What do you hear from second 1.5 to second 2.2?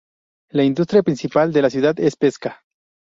de la ciudad es